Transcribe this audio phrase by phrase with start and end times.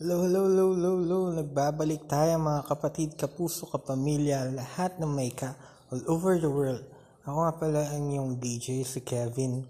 [0.00, 1.18] Hello, hello, hello, hello, hello.
[1.28, 5.52] Nagbabalik tayo mga kapatid, kapuso, kapamilya, lahat ng may ka
[5.92, 6.80] all over the world.
[7.28, 9.60] Ako nga pala ang yung DJ, si Kevin.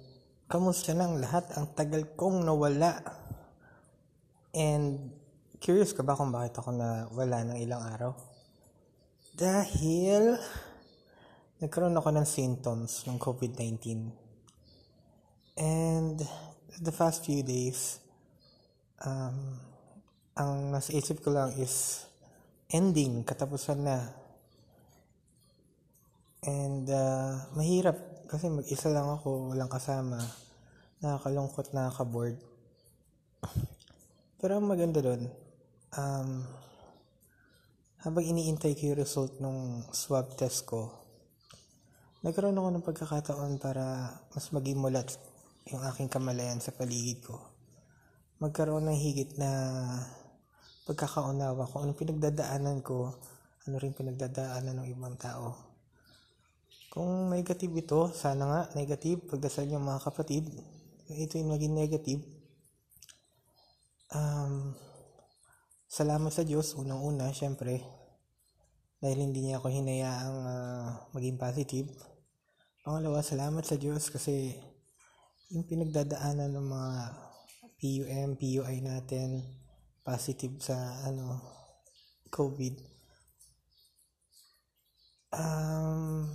[0.46, 1.50] Kamusta nang lahat?
[1.58, 3.02] Ang tagal kong nawala.
[4.54, 5.10] And
[5.58, 8.14] curious ka ba kung bakit ako nawala ng ilang araw?
[9.34, 10.38] Dahil
[11.58, 14.14] nagkaroon ako ng symptoms ng COVID-19.
[15.58, 16.22] And
[16.78, 17.98] the past few days,
[19.02, 19.69] um,
[20.38, 22.06] ang nasa isip ko lang is
[22.70, 23.98] ending, katapusan na.
[26.46, 30.22] And uh, mahirap kasi mag-isa lang ako, walang kasama.
[31.02, 32.38] Nakakalungkot, nakaka-bored.
[34.38, 35.26] Pero ang maganda doon,
[35.98, 36.46] um,
[38.00, 40.94] habang iniintay ko yung result ng swab test ko,
[42.22, 45.10] nagkaroon ako ng pagkakataon para mas maging mulat
[45.68, 47.36] yung aking kamalayan sa paligid ko.
[48.40, 49.50] Magkaroon ng higit na
[50.88, 53.12] pagkakaunawa kung anong pinagdadaanan ko,
[53.68, 55.70] ano rin pinagdadaanan ng ibang tao.
[56.90, 60.50] Kung negative ito, sana nga negative, pagdasal niyo mga kapatid,
[61.06, 62.22] ito yung maging negative.
[64.10, 64.74] Um,
[65.86, 67.78] salamat sa Diyos, unang-una, syempre,
[68.98, 71.88] dahil hindi niya ako hinayaang uh, maging positive.
[72.82, 74.58] Pangalawa, salamat sa Diyos kasi
[75.54, 76.94] yung pinagdadaanan ng mga
[77.78, 79.46] PUM, PUI natin,
[80.10, 80.74] positive sa
[81.06, 81.38] ano
[82.34, 82.74] COVID.
[85.30, 86.26] Um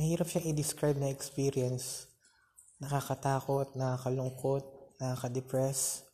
[0.00, 2.08] mahirap siyang i-describe na experience.
[2.80, 4.64] Nakakatakot nakakalungkot
[4.96, 6.08] nakaka-depress.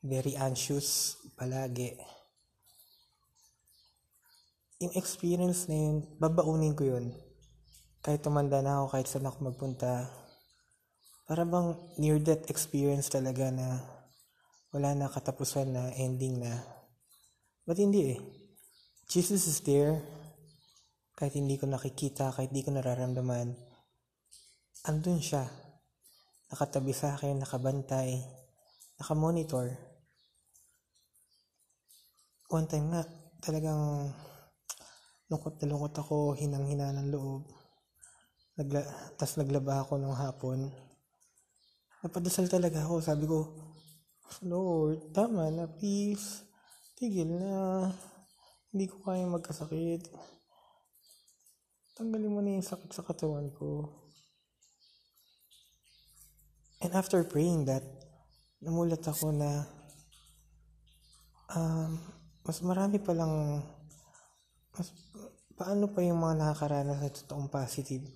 [0.00, 2.00] Very anxious palagi.
[4.80, 7.12] Yung experience na yun babaunin ko yun.
[8.00, 10.08] Kahit tumanda na ako kahit saan ako magpunta.
[11.28, 13.99] Para bang near death experience talaga na
[14.70, 16.54] wala na katapusan na ending na.
[17.66, 18.20] But hindi eh.
[19.10, 19.98] Jesus is there.
[21.18, 23.52] Kahit hindi ko nakikita, kahit hindi ko nararamdaman.
[24.86, 25.44] Andun siya.
[26.50, 28.18] Nakatabi sa akin, nakabantay,
[28.98, 29.70] nakamonitor.
[32.50, 33.02] One time nga,
[33.38, 34.10] talagang
[35.30, 37.46] lungkot na lungkot ako, hinang-hina ng loob.
[38.58, 38.82] Nagla
[39.14, 40.58] Tapos naglaba ako ng hapon.
[42.02, 42.98] Napadasal talaga ako.
[42.98, 43.46] Sabi ko,
[44.38, 46.46] Lord, tama na, please.
[46.94, 47.90] Tigil na.
[48.70, 50.06] Hindi ko kaya magkasakit.
[51.98, 53.90] Tanggalin mo na yung sakit sa katawan ko.
[56.80, 57.82] And after praying that,
[58.62, 59.66] namulat ako na
[61.50, 61.98] um,
[62.46, 63.60] mas marami palang
[64.72, 64.94] mas
[65.58, 68.06] paano pa yung mga nakakaranas sa totoong positive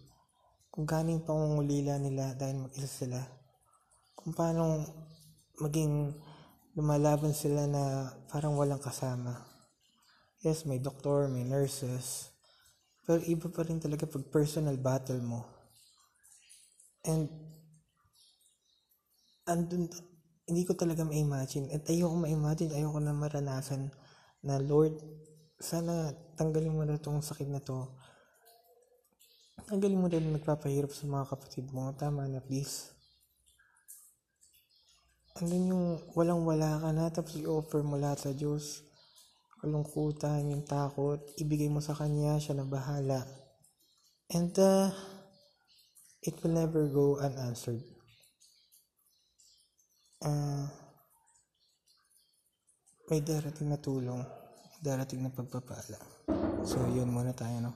[0.73, 3.21] kung ganing pangungulila nila dahil mag-isa sila
[4.17, 4.85] kung paano
[5.63, 6.15] maging
[6.75, 9.39] lumalaban sila na parang walang kasama.
[10.43, 12.35] Yes, may doktor, may nurses.
[13.07, 15.47] Pero iba pa rin talaga pag personal battle mo.
[17.07, 17.31] And
[19.47, 19.93] andun,
[20.45, 21.71] hindi ko talaga ma-imagine.
[21.71, 23.93] At ayoko ma-imagine, ayoko na maranasan
[24.45, 24.99] na Lord,
[25.61, 27.89] sana tanggalin mo na itong sakit na to.
[29.65, 31.89] Tanggalin mo na nagpapahirap sa mga kapatid mo.
[31.97, 32.94] Tama na, please
[35.35, 38.87] andun yung walang-wala ka na, tapos i-offer mo lahat sa Diyos.
[39.59, 43.27] Kalungkutan, yung takot, ibigay mo sa Kanya, siya na bahala.
[44.31, 44.95] And uh,
[46.23, 47.83] it will never go unanswered.
[50.23, 50.71] Uh,
[53.11, 54.23] may darating na tulong,
[54.81, 55.99] darating na pagpapala.
[56.63, 57.75] So, yun muna tayo, no?